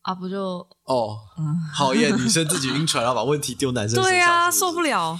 [0.03, 1.17] 啊，不就哦，
[1.75, 4.51] 讨厌女生自己晕船，然后把问题丢男生身上。
[4.53, 5.19] 受不了。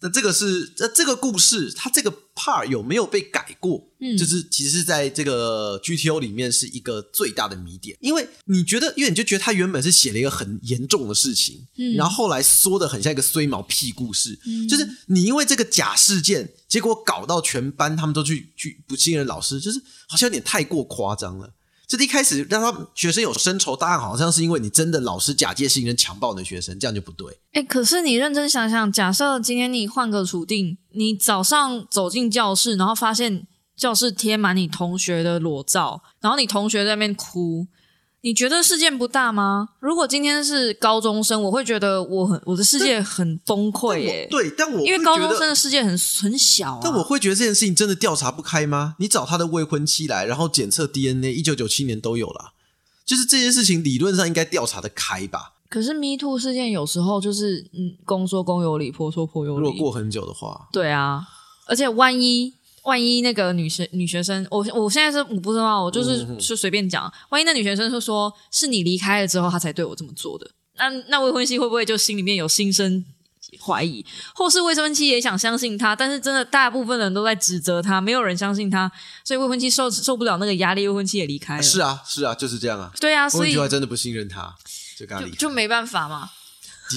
[0.00, 3.88] 那这个是那这个故事，它这个 part 有没有被改过？
[4.00, 4.16] 嗯。
[4.18, 11.94] 就是其实在这个 GTO 里面是一个最大的谜点，因为你觉得，因为你就觉得他原本是写了一个很严重的事情，嗯。
[11.94, 14.68] 然后后来缩的很像一个衰毛屁故事，嗯。
[14.68, 21.54] 就是你因为这个假事件，结果搞到全班他们都去去不信任老师，就是好像有点太过夸张了。
[21.86, 27.38] 这一开始让他学生有深仇大恨，好像是因为你真的老师假借信任强暴你的学生，这样就不对。
[27.52, 37.66] 哎，可是你认真想想，假设今天你换个处境，你早上走进教室，然后发现教室贴满你同学的裸照，然后你同学在那边哭，
[38.24, 39.68] 你觉得事件不大吗？
[39.80, 45.90] 如果今天是高中生，我会觉得我很我的世界很崩溃但耶，对，但我因为高中生的世界很
[46.22, 46.80] 很小、啊。
[46.82, 48.96] 但我会觉得这件事情真的调查不开吗？
[48.98, 52.54] 你找他的未婚妻来，然后检测 DNA，一九九七年都有了，
[53.04, 55.52] 就是这件事情理论上应该调查的开吧？
[55.68, 59.66] 可是 Me Too 事件有时候就是嗯，公说公有理，婆说婆有理。
[59.66, 61.20] 如果过很久的话，对啊，
[61.66, 62.54] 而且万一
[62.84, 73.04] 万一那个女生女学生，我我现在是我不知道，我就是嗯就随便讲，万一那女学生就说是你离开了之后，她才对我这么做的，那那未婚妻会不会就心里面有心生
[73.60, 78.90] 怀疑，或是未婚妻也想相信他，但是真的大部分人都在指责他，没有人相信他，
[79.24, 81.62] 所以未婚妻受受不了那个压力，未婚妻也离开了。
[81.62, 82.90] 是啊，是啊，就是这样啊。
[83.00, 84.54] 对啊，所以妻还真的不信任他，
[85.38, 86.30] 就没办法嘛。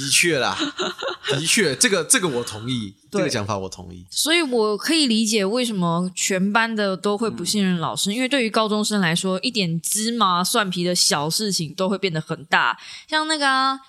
[0.04, 0.56] 的确啦，
[1.30, 4.06] 的确，这个这个我同意，这对个讲法我同意。
[4.12, 12.78] 所以我可以理解为什么全班的都会不信任老师，因为对于高中生来说，一点芝麻蒜皮的小事情都会变得很大。
[13.10, 13.80] 像那个啊，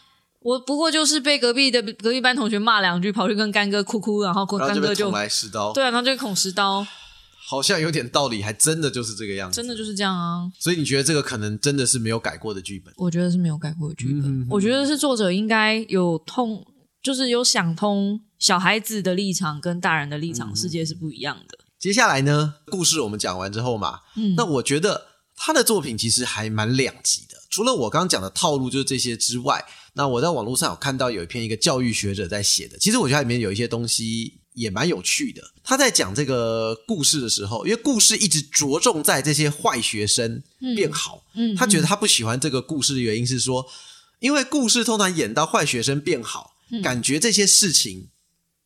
[0.40, 6.86] 我不过就是被隔壁的隔壁班同学骂两句，跑去跟干哥哭哭，然后干哥就就捅来十刀，对啊，然后就捅十刀，
[7.50, 9.56] 好像有点道理，还真的就是这个样子。
[9.56, 10.52] 真的就是这样啊。
[10.58, 12.92] 所以你觉得这个可能真的是没有改过的剧本？
[12.98, 16.62] 我觉得是没有改过的剧本，嗯我觉得是作者应该有通，
[17.02, 21.58] 就是有想通小孩子的立场跟大人的立嗯场，世界是不一样的。
[21.78, 27.38] 接下来呢，故事我们讲完之后嘛，嗯那我觉得他的作品其实还蛮两极的。
[27.48, 35.42] 除了我刚刚讲的套路就是这些之外，那我在网络上有看到有一篇一个教育学者在写的，其实我觉得它里面有一些东西也蛮有趣的。
[35.62, 40.42] 他在讲这个故事的时候，因为故事一直着重在这些坏学生
[40.74, 43.66] 变好，嗯，他觉得他不喜欢这个故事的原因是说，
[44.18, 48.08] 因为故事通常演到坏学生变好，嗯感觉这些事情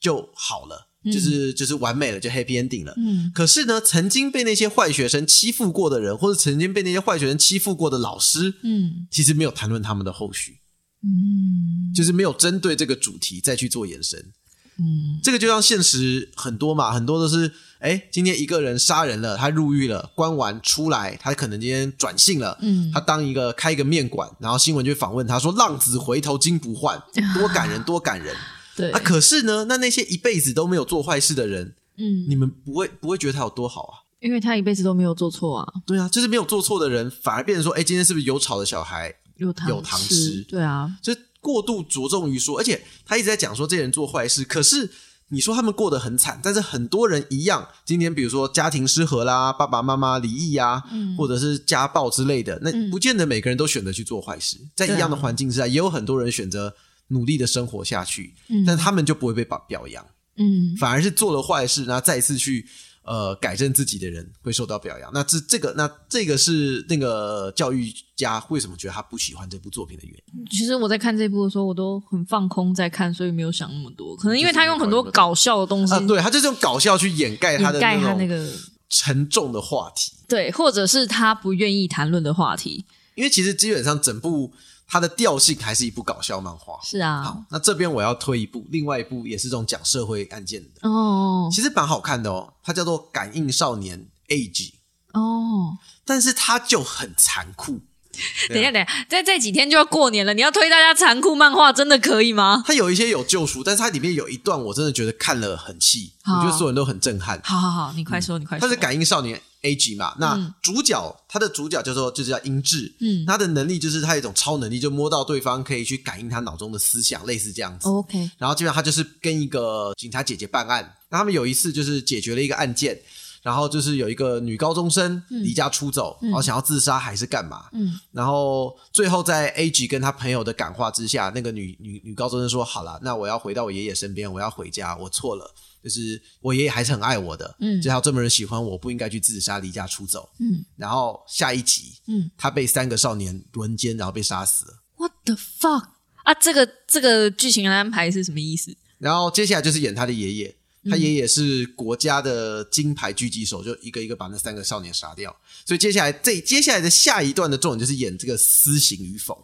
[0.01, 2.95] 就好了，就是就是完美了，就 happy ending 了。
[2.97, 10.59] 嗯可是呢，曾经被那些坏学生欺负过的人，或者曾经被那些坏学生欺负过的老师，嗯其实没有谈论他们的后续，
[11.03, 14.33] 嗯就是没有针对这个主题再去做延伸。
[14.79, 15.19] 嗯。
[15.23, 22.91] 这个就像现实很多嘛，很多都是，哎，今天一个人杀人了，他入狱了，关完出来，他可能今天转性了，嗯。
[22.93, 27.03] 他当一个开一个面馆，然后新闻就访问他说“浪子回头金不换”，
[27.39, 28.35] 多感人，多感人。
[28.77, 28.91] 对。
[28.91, 29.01] 啊！
[29.05, 33.95] 可是呢，那那些一辈子都没有做坏事的人，嗯，你们不会不会觉得他有多好啊？
[34.21, 39.13] 因为他一辈子都没有做错啊，对啊，就是没有做错的人，反而变成说，哎，今天是不是有吵的小孩？
[39.37, 40.15] 有糖有糖吃？
[40.15, 40.43] 吃。
[40.43, 44.89] 对啊，就过度着重于说，而且他一直在讲说这些人做坏事，可是
[45.29, 51.17] 你说他们过得很惨，但是很多人一样，今天比如说家庭失和啦，爸爸妈妈离异呀、嗯。
[51.17, 56.73] 或者是家暴之类的，那不见得每个人都选择去做坏事，在一样的环境之下，也有很多人选择
[57.09, 58.65] 努力的生活下去，嗯。
[58.65, 60.77] 但他们就不会被表表扬，嗯。
[60.79, 62.65] 反而是做了坏事，然后再次去。
[63.05, 65.11] 呃，改正自己的人会受到表扬。
[65.13, 70.47] 那这这个，那这个是那个教育家为什么觉得他不喜欢这部作品的原因。
[70.51, 74.17] 其实我在看这部的时候，我都很放空在看，所以没有想那么多。
[74.17, 78.49] 可能因为他用很多搞笑的东西啊，对，他就是用搞笑去掩盖他的掩盖他种那个
[78.89, 80.13] 沉重的话题。
[80.29, 82.85] 对，或者是他不愿意谈论的话题。
[83.15, 84.53] 因为其实基本上整部
[84.93, 86.79] 它的调性还是一部搞笑漫画。
[86.85, 92.53] 是啊好，，那这边我要推一部，另外一部也是这种讲社会案件的，哦其实蛮好看的哦。
[92.63, 94.71] 它叫做《感应少年 Age》，
[95.15, 97.81] 哦，但是它就很残酷。
[98.51, 102.63] 等一下，等一下，在这几天就要过年了，你要推大家残酷漫画，真的可以吗？
[102.67, 107.41] 它有一些有救赎，但是它里面有一段我真的觉得看了很气，我觉得所有人都很震撼。
[107.43, 108.69] 好好好，你快说，你快说。
[108.69, 110.15] 它是感应少年 A 级嘛？
[110.19, 117.89] 那主角他的主角叫做就是叫英智，嗯他的能力就是他有一种超能力，就摸到对方可以去感应他脑中的思想，类似这样子。
[117.89, 123.01] OK，然后基本上他就是跟一个警察姐姐办案，那他们有一次就是解决了一个案件，
[123.43, 144.83] 然后就是有一个女高中生离家出走，然后想要自杀还是干嘛，嗯，然后最后在 A 级跟他朋友的感化之下，那个女女女高中生说：“好了，那我要回到我爷爷身边，我要回家，我错了，就是我爷爷还是很爱我的，嗯只要这么人喜欢我，不应该去自杀离家出走。”嗯然后下一集，嗯他被三个少年轮奸，然后被杀死了。
[144.97, 145.89] ，What the fuck
[146.23, 146.33] 啊？
[146.35, 148.77] 这个这个剧情的安排是什么意思？
[148.99, 155.37] 然后接下来就是演他的爷爷，嗯他爷爷是国家的金牌狙击手，就一个一个把那三个少年杀掉。
[155.67, 159.35] 所以接下来这接下来的下一段的重点就是演这个私刑与否，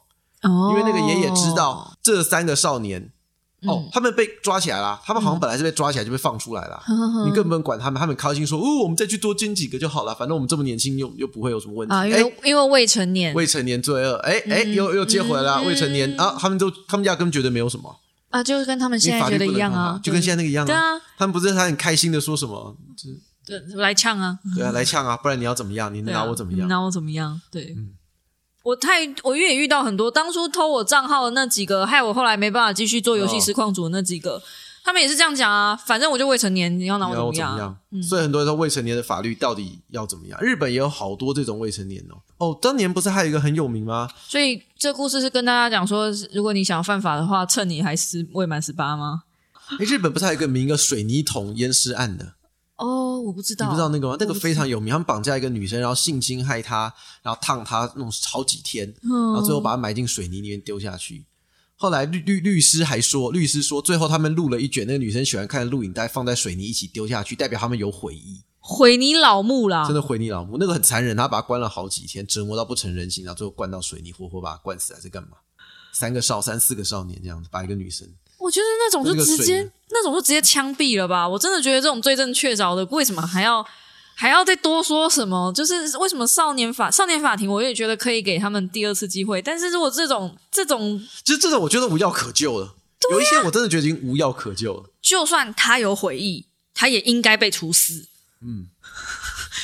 [0.43, 3.13] 哦因为那个爷爷知道这三个少年。
[3.67, 5.01] 哦，嗯他们被抓起来了。
[5.05, 6.81] 他们好像本来是被抓起来就被放出来了，
[7.27, 7.99] 你根本不用管他们。
[7.99, 17.95] 他们很开心说：“哦，我们再去多捐几个就好了，反正我们这么年轻，又又不会有什么问题。”啊，因哎为因为未成年未成年罪恶，哎哎，又又接回来未成年啊，他们都他们压根觉得没有什么，
[18.31, 20.83] 啊，就跟他们现在觉得一样啊，就跟现在那个一样对啊，
[21.17, 22.77] 他们不是还很开心的说什么？
[23.45, 25.93] 对来呛啊，对啊，来呛啊，不然你要怎么样？
[25.93, 26.69] 你能拿我怎么样？
[26.69, 27.41] 拿我怎么样？
[27.51, 27.75] 对。
[28.69, 34.43] 我太我也遇到很多当初偷我账号的那几个，害我后来没办法继续做游戏哦实况组的那几个，
[34.85, 35.75] 他们也是这样讲啊。
[35.75, 38.03] 反正我就未成年，你要拿我我怎么样？
[38.03, 40.39] 所以很多人说未成年的法律到底要怎么样？
[40.43, 42.21] 日本也有好多这种未成年哦。
[42.37, 44.07] 哦，当年不是还有一个很有名吗？
[44.29, 49.23] 所以这故事是跟大家讲说，如果你想要犯法的话，趁你还是未满十八吗？
[49.79, 52.35] 哎，日本不是还有一个名一个水泥桶淹尸案的？
[52.79, 54.17] 哦，我不知道，你不知道那个吗？
[54.19, 61.27] 那个非常有名，他们绑架一个女生，然后性侵害她，然后烫她弄好几天，然嗯后最后把她埋进水泥里面丢下去。
[61.77, 69.95] 后来律律律师还说，律师说最后他们录了一卷那个女生喜欢看的录影带，放在水泥一起丢下去，代表他们有悔意，毁你老木啦真！
[69.95, 70.57] 的毁你老母。
[70.59, 75.39] 那个很残忍，他把她关了好几天，折磨到不成人形，然后最后灌到水泥，活活把她灌死，还是干嘛？
[75.93, 78.09] 三个少三四个少年这样子，把一个女生，
[78.39, 81.29] 我觉得那种就直接那种就直接枪毙了吧！
[81.29, 83.67] 我真的觉得这种罪证确凿的，为什么还要
[84.15, 85.53] 还要再多说什么？
[85.53, 89.43] 就是为什么少年法少年法庭，我也觉得可以给他们第二次机会。
[89.43, 92.75] 但是如果这种这种，就是这种我觉得无药可救了。
[93.11, 94.91] 有一些我真的觉得已经无药可救了。
[95.01, 98.09] 就算他有悔意，他也应该被处死。
[98.43, 98.69] 嗯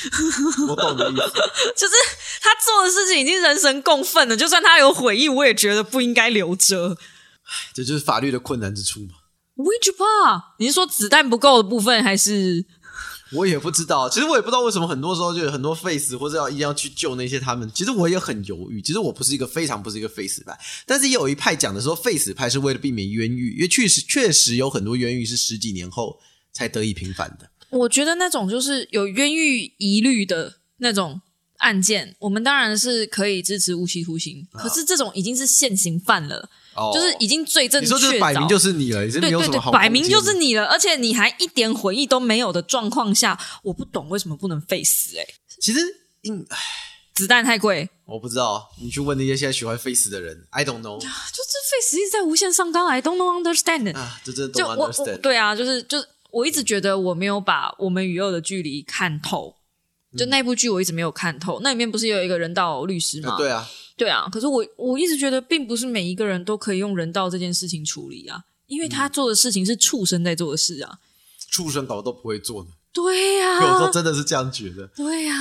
[0.67, 1.33] 我懂你的意思。
[1.75, 1.93] 就是
[2.41, 6.97] 他做的事情已经人神共愤了，就算他有悔意，我也觉得不应该留着。
[7.73, 9.15] 这就是法律的困难之处嘛。
[9.55, 10.41] Which part？
[10.59, 12.65] 你是说子弹不够的部分，还是
[13.31, 17.69] 我也不知道，其实我也不知道为什么很多时候就有很多 face 或者要一定要去救那些他们。
[17.73, 26.19] 其实我也很犹豫，其实我不是一个非常不是一个 face 派，但是也有一派讲的说 face 派是为了避免冤狱，因为确实确实有很多冤狱是十几年后
[26.51, 27.49] 才得以平反的。
[27.69, 31.21] 我觉得那种就是有冤狱疑虑的那种
[31.57, 34.45] 案件，我们当然是可以支持无期徒刑。
[34.51, 45.21] 可是这种已经是现行犯了，哦就是已经罪证你确凿，说就是摆明就是你了，你是没对对对有什么好，摆明就是你了，而且你还一点悔意都没有的状况下，我不懂为什么不能废死、欸？
[45.21, 45.27] 哎，
[45.59, 45.79] 其实
[46.21, 46.57] 应唉
[47.13, 53.95] 子弹太贵，我不知道，你去问那些现在喜欢 face 的人，I don't know 就是废死一直在无限上纲，I don't know understand。
[53.95, 55.21] 啊，这真的就 don't 我我 understand。
[55.21, 59.55] 对啊，就是就是我一直觉得我没有把我们与恶的距离看透。
[60.17, 63.33] 就那部剧我一直没有看透，那里面不是有一个人道律师吗？
[63.33, 70.99] 啊对啊，对啊，可是我我一直觉得，并不是每一个人都可以用人道这件事情处理啊，因为他做的事情是畜生在做的事啊。
[71.49, 74.87] 畜生搞都不会做的，对呀、有时候真的是这样觉得。
[74.87, 75.33] 对呀、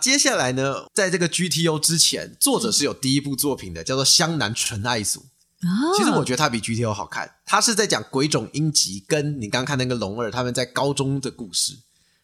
[0.00, 5.20] 接下来呢，在这个 GTO 之前，作者是有第一部作品的，叫做《湘南纯爱组》。
[5.66, 11.74] 啊，其实我觉得它比 GTO 好看，它是在讲鬼冢英吉跟你刚刚看那个龙二他们在高中的故事，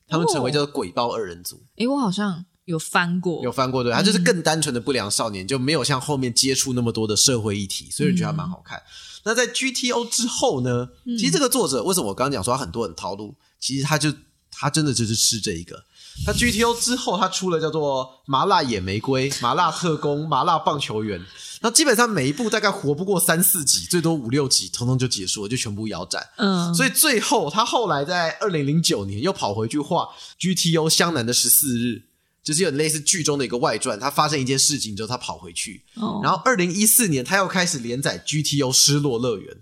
[0.09, 1.63] 他们成为叫做鬼豹二人组。
[1.77, 8.81] 诶，我好像有翻过，有翻过对，他就是更单纯的不良少年，就没有像后面接触那么多的社会议题，所以我觉得还蛮好看。
[9.25, 10.89] 那在 GTO 之后呢？
[11.05, 14.11] 其实这个作者为什么我刚刚讲说他很多很套路，其实他就
[14.51, 15.85] 他真的就是吃这一个。
[16.25, 21.19] 他 GTO 之后，他出了叫做《麻辣野玫瑰》《麻辣特工》《麻辣棒球员》，
[21.61, 26.27] 那基本上每一部大概活不过三四集，最多五六集，统统就结束了，就全部腰斩。
[26.37, 32.03] 嗯，所以最后他后来在二零零九年又跑回去画 GTO 湘南的十四日，
[32.51, 33.97] 就是有点类似剧中的一个外传。
[34.01, 39.57] 他发生一件事情之后，他跑回去，哦然后二零一四年他又开始连载 GTO 失落乐园。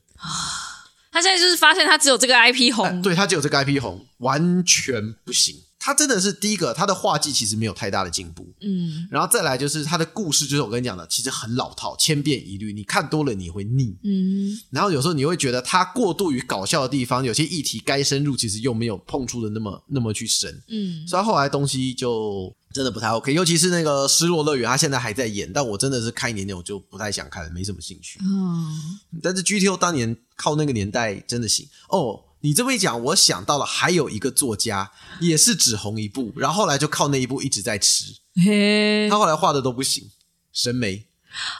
[1.12, 5.54] 他现在就是发现他只有这个 IP 红，对他只有这个 IP 红，完全不行。
[5.80, 13.96] 他真的是第一个，他的画技其实没有太大的进步，嗯然后再来就是他的故事，就是我跟你讲的，其实很老套，千变一律，你看多了你会腻。
[14.02, 23.32] 嗯然后有时候你会觉得他过度于搞笑的地方，有些议题该深入，其实又没有碰触的那么那么去深，嗯所以他后来东西就真的不太 OK。
[23.32, 28.18] 尤其是那个《失落乐园》，他现在还在演，但我真的是看一点点我就不太想看了，没什么兴趣。
[28.22, 32.24] 嗯但是 GTO 当年靠那个年代真的行哦。
[32.40, 38.04] 你这么一讲，我想到了还有一个作家也是只红一部，然后后来就靠那一部一直在吃，
[38.36, 40.08] 嘿他后来画的都不行。
[40.52, 41.08] 神眉，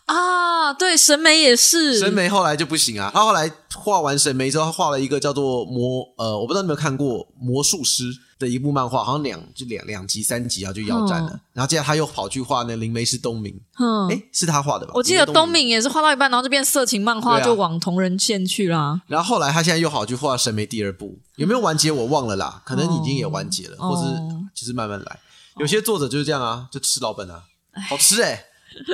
[0.07, 3.11] 啊，对，神美也是神眉后来就不行啊。
[3.13, 8.05] 他后来画完神眉之后，他画了一个叫做魔呃，我不知道你有没有看过魔术师
[8.39, 11.31] 的一部漫画，好像两就两两集三集啊就腰斩了。
[11.33, 14.93] 嗯然后接着他又跑去画那灵媒是东明，嗯，诶，是他画的吧？
[14.95, 15.49] 我记得东。
[15.49, 19.01] 敏也是画到一半，然后就变色情漫画，对啊就往同人线去啦。
[19.09, 24.13] 然后后来他现在又跑去画神媒第二部，有没有完结我忘了啦，可能已经也完结了，哦或是
[24.55, 25.19] 就是慢慢来。
[25.57, 27.43] 有些作者就是这样啊，就吃老本啊，
[27.89, 28.45] 好吃哎、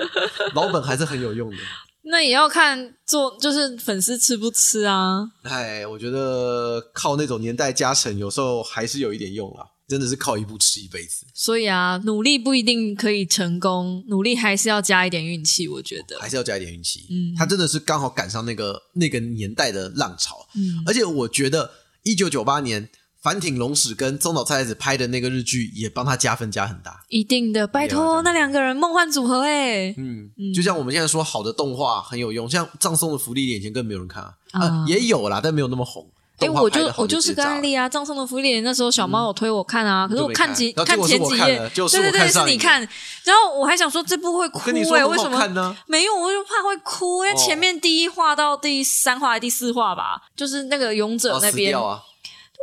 [0.54, 1.56] 老本还是很有用的。
[2.04, 5.30] 那也要看做，就是粉丝吃不吃啊。
[5.42, 9.66] 哎，我觉得靠那种年代加成，有时候还是有一点用啦。
[9.86, 15.68] 真的是靠一步吃一辈子，所以啊，努力不一定可以成功，努力还是要加一点运气。
[15.68, 17.06] 我觉得，还是要加一点运气。
[17.10, 21.70] 嗯他真的是刚好赶上那个那个年代的浪潮，嗯而且我觉得
[22.02, 22.88] 一九九八年
[23.24, 27.02] 反町隆史跟中岛菜菜子拍的那个日剧也帮他加分加很大。
[27.08, 36.06] 一定的，拜托那两个人梦幻组合哎、嗯，就像我们现在说好的动画很有用，像葬送的福利脸以前更没有人看啊，啊呃也有啦，但没有那么红。
[36.40, 37.88] 哎、我就我就是个直接炸了案例啊！
[37.88, 42.80] 葬送的福利莲那时候小猫有推我看啊，可是我看几看前几页对对对，是你看，
[43.22, 45.76] 然后我还想说这部会哭哎、为什么？
[45.86, 51.74] 没有，我就怕会哭，因为哦前面第一话到第三话还第四话吧，就是那个勇者哦那边！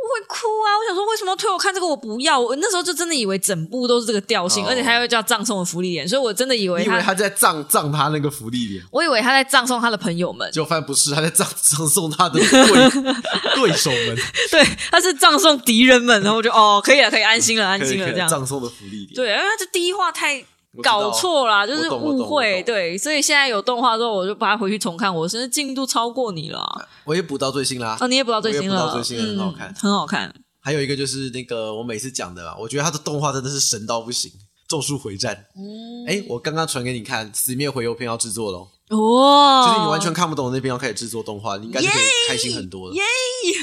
[0.08, 0.68] 会哭啊！
[0.78, 1.86] 我想说为什么要推我看这个？
[1.86, 2.38] 我不要！
[2.38, 12.46] 我那时候就真的以为整部都是这个调性，哦而且他又叫葬送的福利脸，所以我真的以为他，你以为他在葬葬他那个福利脸，我以为他在葬送他的朋友们，结果发现不是，他在葬葬送他的对
[13.56, 14.16] 对手们，
[14.50, 18.28] 对，他是葬送敌人们，然后我就哦，可以了，可以安心了，安心了这样。
[18.28, 19.14] 葬送的福利脸。
[19.14, 20.44] 对，因为他这第一话太
[20.80, 26.88] 搞错啦，就是误会，对，所以现在有动画之后，我就把它回去重看，我甚至进度超过你了啊。
[27.04, 27.98] 我也补到最新啦。
[28.00, 30.34] 哦，你也补到最新我也补了，到最新很好看很好看。
[30.60, 34.30] 还有一个就是那个我每次讲的啦，我觉得他的动画真的是神到不行，
[34.68, 35.34] 《咒术回战》。
[35.56, 42.96] 嗯，哎，我刚刚传给你看，《死灭回游篇》要制作喽，哦，就是你完全看不懂的那边要开始制作动画，你应该是可以开心很多的。
[42.96, 43.02] 耶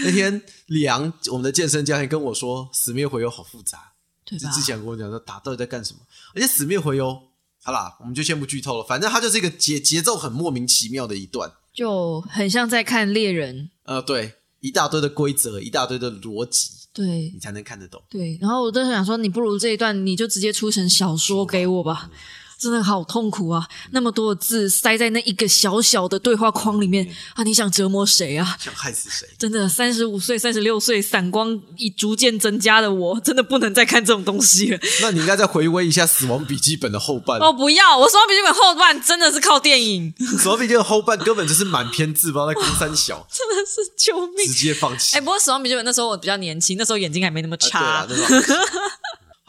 [0.03, 3.93] 那天李阳，我们的健身教练跟我说，《死灭回游》好复杂，
[4.29, 4.51] 对吧？
[4.51, 5.99] 之之前跟我讲说打到底在干什么，
[6.35, 7.07] 而且《死灭回游》
[7.61, 18.01] 好啦，我们就先不剧透了，反正它就是一个节节奏很莫名其妙的一段，就很像在看猎人，呃，对，一大堆的规则，一大堆的逻辑，对你才能看得懂。
[18.09, 18.37] 对。
[18.41, 22.09] 然后我都想说，你不如这一段你就直接出成小说给我吧。
[22.59, 23.65] 真的好痛苦啊！
[23.91, 27.43] 那么多的字塞在那一个小小的对话框里面啊！
[27.43, 28.57] 你想折磨谁啊？
[28.59, 29.25] 想害死谁？
[29.37, 34.79] 真的，三十五岁、三十六岁，散光已逐渐增加的我，真的不能再看这种东西了。
[35.01, 37.97] 那你应该再回味一下《死亡笔记本》的后半，哦，不要！
[37.97, 44.53] 我《死亡笔记本》后半真的是靠电影，《死亡笔记本》后半根本就是满篇字，不知道在攻三小， 真的是救命直！
[44.53, 45.15] 接放弃。
[45.15, 47.79] 哎，不过《死亡笔记本》那时候我比较年轻，那时候眼睛还没那么啊对差。
[47.81, 48.25] 啦那种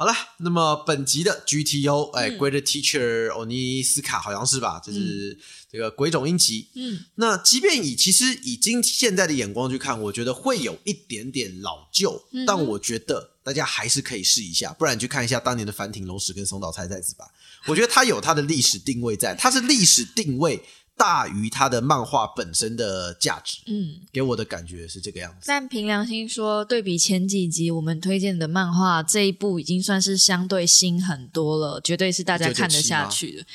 [0.01, 4.81] 好了，那么本集的 GTO，哎、嗯 g r e a t Teacher 欧尼斯卡好像是吧？
[4.81, 5.39] 就是
[5.71, 6.71] 这个鬼冢英吉。
[6.75, 17.27] 嗯，那即便以其实以今现在的眼光去看，我觉得会有一点点老旧，嗯但我觉得大家还是可以试一下，不然你去看一下当年的繁町龙史跟松岛菜菜子吧。
[17.67, 20.65] 我觉得它有它的历史定位在，它是历史定位
[21.01, 25.47] 大于它的漫画本身的价值，嗯，给我的感觉是这个样子。
[25.47, 33.47] 但凭良心说，对比前几集我们推荐的漫画，这一部已经算是相对新很多了，绝对是大家看得下去的。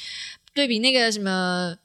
[0.55, 1.75] 对比那个什么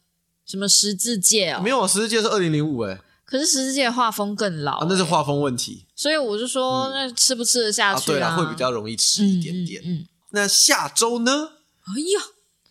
[0.46, 5.08] 什么十字界哦，没有，十字界是二零零五哎，可是十字界画风更老、啊，那是欸。
[5.10, 5.84] 画风问题。
[5.94, 9.82] 所以我就说，那吃不吃得下啊，去对了，会比较容易吃一点点。
[9.84, 10.06] 嗯嗯嗯。
[10.30, 11.50] 那下周呢？
[11.84, 12.24] 哎呀，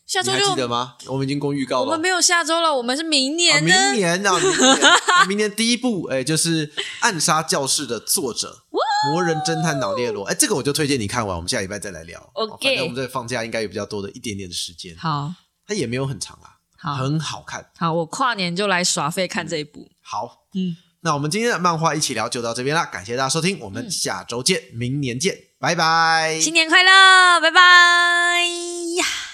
[0.09, 0.95] 下周就记得吗？
[1.05, 1.99] 我们已经公预告了我们。
[1.99, 3.91] 没有下周了，我们是明啊，年呢。
[3.91, 6.67] 明年啊，明年，啊 明年第一部，哎，就是
[7.01, 8.63] 《暗杀教室》的作者
[9.11, 12.19] 魔人侦探脑列罗，哎，这个我就推荐你看完，我们下礼拜再来聊。
[12.33, 15.31] OK 哦反正我们在放假应该有比较多的一点点的时间，好
[15.67, 17.69] 它也没有很长啊，好很好看。
[17.77, 19.87] 好，我跨年就来耍废看这一部。
[20.01, 26.39] 好，嗯，那我们今天的漫画一起聊就到这边啦，感谢大家收听，我们下周见，明年见，拜拜。
[26.41, 29.28] 新年快乐，拜拜。